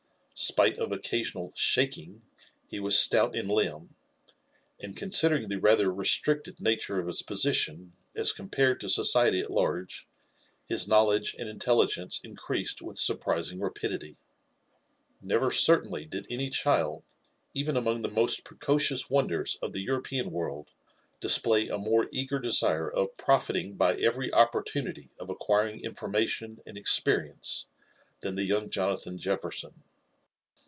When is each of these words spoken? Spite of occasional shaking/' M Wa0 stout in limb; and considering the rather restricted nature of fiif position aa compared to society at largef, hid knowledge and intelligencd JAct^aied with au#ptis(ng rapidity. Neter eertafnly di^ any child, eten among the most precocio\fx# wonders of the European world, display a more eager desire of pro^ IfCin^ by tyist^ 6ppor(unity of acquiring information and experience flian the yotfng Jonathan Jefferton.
Spite 0.33 0.79
of 0.79 0.91
occasional 0.91 1.51
shaking/' 1.55 2.21
M 2.73 2.81
Wa0 2.81 2.91
stout 2.93 3.35
in 3.35 3.47
limb; 3.47 3.93
and 4.81 4.97
considering 4.97 5.47
the 5.49 5.59
rather 5.59 5.93
restricted 5.93 6.59
nature 6.59 6.99
of 6.99 7.05
fiif 7.05 7.27
position 7.27 7.93
aa 8.17 8.23
compared 8.35 8.79
to 8.79 8.89
society 8.89 9.39
at 9.39 9.49
largef, 9.51 10.05
hid 10.65 10.87
knowledge 10.87 11.35
and 11.37 11.47
intelligencd 11.47 12.21
JAct^aied 12.23 12.81
with 12.81 12.97
au#ptis(ng 12.97 13.61
rapidity. 13.61 14.17
Neter 15.21 15.41
eertafnly 15.41 16.09
di^ 16.09 16.25
any 16.31 16.49
child, 16.49 17.03
eten 17.53 17.77
among 17.77 18.01
the 18.01 18.09
most 18.09 18.43
precocio\fx# 18.43 19.11
wonders 19.11 19.57
of 19.61 19.73
the 19.73 19.83
European 19.83 20.31
world, 20.31 20.69
display 21.19 21.67
a 21.67 21.77
more 21.77 22.07
eager 22.11 22.39
desire 22.39 22.89
of 22.91 23.15
pro^ 23.15 23.37
IfCin^ 23.39 23.77
by 23.77 23.93
tyist^ 23.95 24.31
6ppor(unity 24.31 25.09
of 25.19 25.29
acquiring 25.29 25.81
information 25.81 26.59
and 26.65 26.79
experience 26.79 27.67
flian 28.23 28.35
the 28.35 28.49
yotfng 28.49 28.71
Jonathan 28.71 29.19
Jefferton. 29.19 29.73